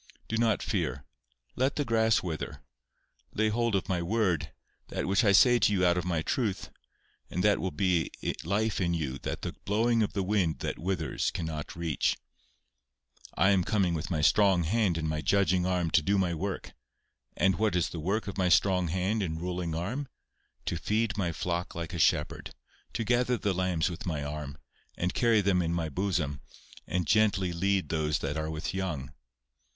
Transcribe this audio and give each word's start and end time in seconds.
Do 0.27 0.35
not 0.35 0.63
fear. 0.63 1.05
Let 1.55 1.75
the 1.75 1.85
grass 1.85 2.23
wither. 2.23 2.63
Lay 3.35 3.49
hold 3.49 3.75
of 3.75 3.87
my 3.87 4.01
word, 4.01 4.51
that 4.87 5.05
which 5.05 5.23
I 5.23 5.31
say 5.31 5.59
to 5.59 5.71
you 5.71 5.85
out 5.85 5.95
of 5.95 6.05
my 6.05 6.23
truth, 6.23 6.71
and 7.29 7.43
that 7.43 7.59
will 7.59 7.69
be 7.69 8.09
life 8.43 8.81
in 8.81 8.95
you 8.95 9.19
that 9.19 9.43
the 9.43 9.53
blowing 9.63 10.01
of 10.01 10.13
the 10.13 10.23
wind 10.23 10.57
that 10.61 10.79
withers 10.79 11.29
cannot 11.29 11.75
reach. 11.75 12.17
I 13.35 13.51
am 13.51 13.63
coming 13.63 13.93
with 13.93 14.09
my 14.09 14.21
strong 14.21 14.63
hand 14.63 14.97
and 14.97 15.07
my 15.07 15.21
judging 15.21 15.67
arm 15.67 15.91
to 15.91 16.01
do 16.01 16.17
my 16.17 16.33
work. 16.33 16.73
And 17.37 17.59
what 17.59 17.75
is 17.75 17.89
the 17.89 17.99
work 17.99 18.25
of 18.27 18.39
my 18.39 18.49
strong 18.49 18.87
hand 18.87 19.21
and 19.21 19.39
ruling 19.39 19.75
arm? 19.75 20.07
To 20.65 20.77
feed 20.77 21.15
my 21.15 21.31
flock 21.31 21.75
like 21.75 21.93
a 21.93 21.99
shepherd, 21.99 22.55
to 22.93 23.03
gather 23.03 23.37
the 23.37 23.53
lambs 23.53 23.87
with 23.87 24.07
my 24.07 24.23
arm, 24.23 24.57
and 24.97 25.13
carry 25.13 25.41
them 25.41 25.61
in 25.61 25.75
my 25.75 25.89
bosom, 25.89 26.41
and 26.87 27.05
gently 27.05 27.53
lead 27.53 27.89
those 27.89 28.17
that 28.17 28.35
are 28.35 28.49
with 28.49 28.73
young. 28.73 29.13